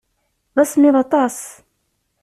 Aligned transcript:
D 0.55 0.57
asemmiḍ 0.63 0.95
aṭas. 1.03 1.37